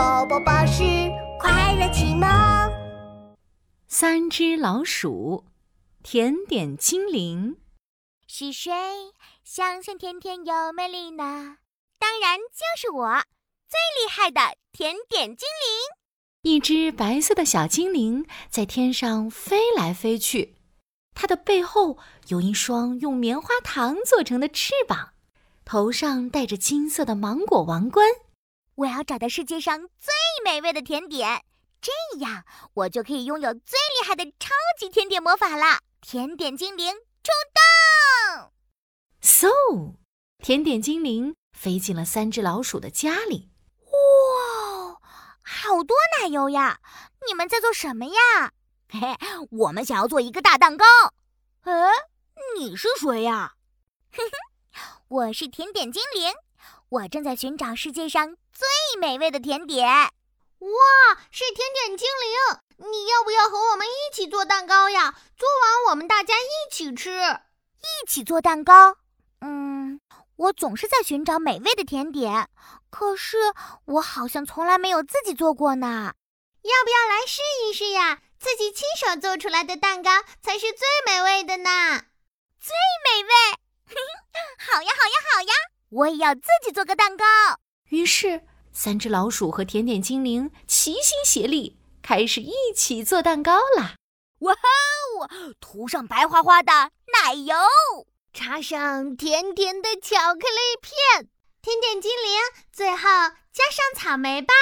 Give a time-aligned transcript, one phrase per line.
[0.00, 0.82] 宝宝巴士
[1.38, 2.26] 快乐启蒙。
[3.86, 5.44] 三只老鼠，
[6.02, 7.58] 甜点精灵
[8.26, 8.72] 是谁？
[9.44, 11.58] 香香甜甜又美丽呢？
[11.98, 13.24] 当然就是我，
[13.68, 16.50] 最厉害的甜点精灵。
[16.50, 20.56] 一只白色的小精灵在天上飞来飞去，
[21.14, 21.98] 它的背后
[22.28, 25.10] 有一双用棉花糖做成的翅膀，
[25.66, 28.06] 头上戴着金色的芒果王冠。
[28.76, 30.14] 我要找到世界上最
[30.44, 31.42] 美味的甜点，
[31.80, 35.80] 这样我就可以拥有最厉害的超级甜点魔法了。
[36.00, 38.52] 甜点精灵出动
[39.20, 39.48] ！So，
[40.38, 43.50] 甜点精灵飞进了三只老鼠的家里。
[43.84, 44.98] 哇，
[45.42, 46.80] 好多奶油呀！
[47.26, 48.52] 你们在做什么呀？
[48.88, 49.16] 嘿，
[49.50, 50.84] 我们想要做一个大蛋糕。
[51.62, 51.90] 哎，
[52.56, 53.56] 你是谁呀？
[54.12, 56.32] 哼哼，我是甜点精灵。
[56.88, 58.68] 我正在寻找世界上最
[59.00, 59.86] 美味的甜点。
[59.88, 60.68] 哇，
[61.30, 62.90] 是甜点精灵！
[62.90, 65.14] 你要不要和我们一起做蛋糕呀？
[65.36, 67.10] 做完我们大家一起吃。
[67.80, 68.96] 一起做蛋糕？
[69.40, 70.00] 嗯，
[70.36, 72.48] 我总是在寻找美味的甜点，
[72.90, 73.38] 可是
[73.86, 76.12] 我好像从来没有自己做过呢。
[76.62, 78.20] 要不要来试一试呀？
[78.38, 80.10] 自己亲手做出来的蛋糕
[80.42, 82.02] 才是最美味的呢。
[82.60, 83.30] 最美味！
[84.58, 85.52] 好呀，好呀，好呀！
[85.90, 87.24] 我也要自己做个蛋糕。
[87.88, 93.96] 于是，三只老鼠和甜点精灵齐心协力，开始一起做蛋糕啦！
[94.40, 95.28] 哇哦！
[95.60, 96.72] 涂上白花花的
[97.12, 97.54] 奶油，
[98.32, 101.28] 插上甜甜的巧克力片，
[101.60, 103.02] 甜点精灵，最后
[103.52, 104.54] 加上草莓吧！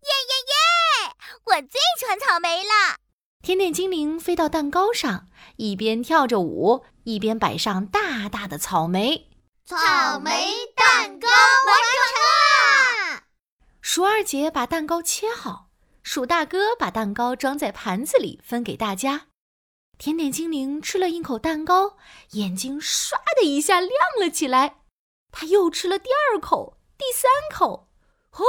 [0.00, 1.16] 耶耶耶！
[1.44, 2.96] 我最喜欢草莓了。
[3.42, 5.26] 甜点精灵飞到蛋糕上，
[5.56, 9.28] 一边跳着舞，一边摆上大大的草莓。
[9.66, 10.52] 草莓
[11.18, 13.22] 糕完成了。
[13.80, 15.68] 鼠二姐把蛋糕切好，
[16.02, 19.28] 鼠大哥把蛋糕装在盘子里分给大家。
[19.98, 21.96] 甜点精灵吃了一口蛋糕，
[22.30, 23.90] 眼睛唰的一下亮
[24.20, 24.80] 了起来。
[25.32, 27.88] 他又吃了第二口、第三口，
[28.30, 28.44] 吼！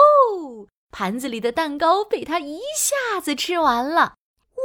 [0.92, 4.16] 盘子里的蛋糕被他一下子吃完了。
[4.56, 4.64] 哇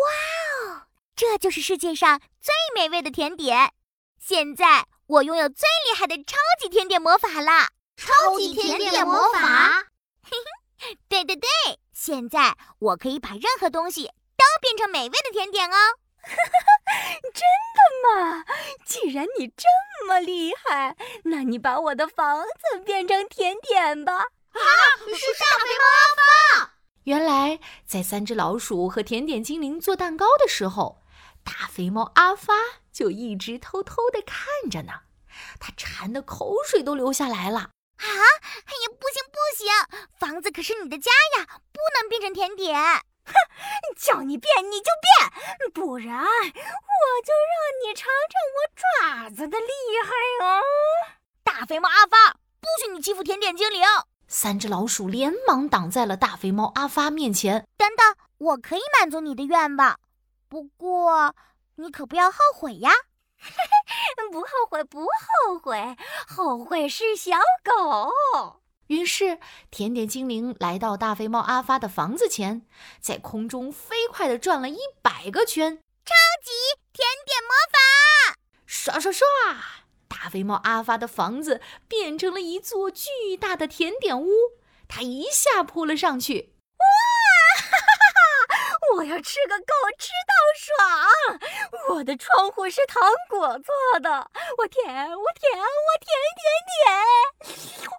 [0.66, 3.72] 哦，这就是世界上最美味的甜点。
[4.18, 4.86] 现在。
[5.06, 7.68] 我拥有最厉害的超级甜点魔法了！
[8.04, 9.84] 超级甜点魔法，
[10.24, 10.36] 嘿
[10.78, 11.48] 嘿，对对对，
[11.92, 15.76] 现在我可以把任何东西都变成美味的甜点哦！
[17.22, 17.42] 真
[17.76, 18.44] 的吗？
[18.84, 19.64] 既然你这
[20.06, 24.14] 么厉害，那你把我的房子变成甜点吧！
[24.14, 24.60] 啊，
[25.06, 26.72] 是大肥猫阿发！
[27.04, 31.02] 原来在三只老鼠和甜点精灵做蛋糕的时候，
[31.44, 32.54] 大肥猫阿发。
[32.92, 34.92] 就一直偷偷的看着呢，
[35.58, 37.70] 他馋的口水都流下来了
[38.02, 38.22] 啊！
[38.66, 39.66] 哎呀，不行不行，
[40.18, 42.76] 房子可是你的家呀，不能变成甜点。
[43.24, 43.32] 哼，
[43.96, 49.66] 叫你变你就变，不然我就让你尝尝我爪子的厉
[50.04, 50.60] 害哦！
[51.44, 53.82] 大肥猫阿发，不许你欺负甜点精灵！
[54.26, 57.66] 三只老鼠连忙挡在了大肥猫阿发面前。
[57.76, 59.98] 等等，我可以满足你的愿望，
[60.48, 61.34] 不过。
[61.76, 62.90] 你可不要后悔呀！
[64.32, 65.94] 不后悔，不后悔，
[66.26, 68.62] 后悔是小狗。
[68.86, 69.38] 于是，
[69.70, 72.66] 甜点精灵来到大肥猫阿发的房子前，
[72.98, 75.76] 在空中飞快地转了一百个圈。
[75.76, 76.50] 超级
[76.94, 79.26] 甜点魔法，刷刷刷！
[80.08, 84.26] 大肥猫阿发的房子变成了一座巨大的甜点屋，
[84.88, 86.54] 它一下扑了上去。
[86.78, 86.84] 哇
[87.60, 91.38] 哈哈哈我要吃个够，吃到爽！
[91.94, 96.08] 我的窗户是糖果做的，我舔，我舔，我甜
[96.40, 97.92] 甜甜！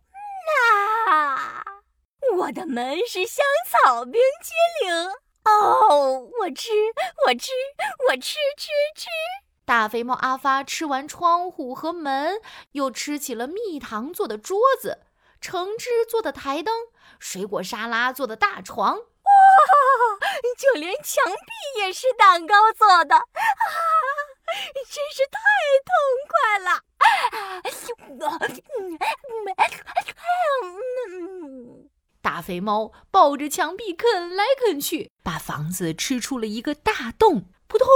[1.10, 1.64] 啊，
[2.38, 4.52] 我的门是香草冰淇
[4.84, 4.94] 淋
[5.46, 6.28] 哦！
[6.40, 6.72] 我吃，
[7.28, 7.52] 我吃，
[8.10, 9.08] 我吃吃吃！
[9.64, 15.02] 大肥猫阿发吃完窗户和门，又吃起了蜜糖做的桌子、
[15.40, 16.74] 橙汁做的台灯、
[17.20, 18.98] 水果沙拉做的大床。
[18.98, 19.02] 哇
[20.58, 23.22] 就连墙壁也是蛋糕做的，啊，
[24.94, 25.40] 真是太
[25.90, 25.92] 痛
[26.30, 26.70] 快了！
[32.22, 37.50] 大肥猫抱着墙壁啃来啃去，把房子吃出了一个大洞。
[37.68, 37.88] 扑通！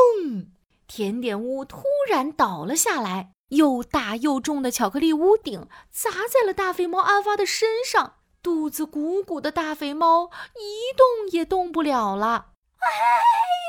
[0.88, 8.16] 甜点屋突然倒了下来，又大又重的巧克力屋顶砸在了大肥猫阿发的身上。
[8.42, 12.54] 肚子鼓鼓的大肥猫一动也动不了了。
[12.80, 12.88] 哎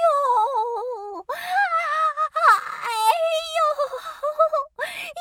[0.03, 1.27] 呦！
[1.29, 2.89] 哎
[3.57, 3.61] 呦！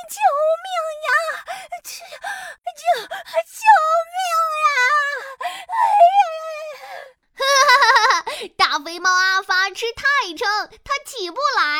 [0.08, 0.16] 救
[0.64, 0.68] 命
[1.08, 1.10] 呀！
[1.84, 1.90] 救
[2.78, 3.60] 救救
[4.14, 4.18] 命
[4.64, 4.68] 呀！
[5.40, 5.46] 哎
[6.78, 7.48] 呀！
[8.86, 10.48] 肥猫阿发吃太撑，
[10.84, 11.77] 他起不来。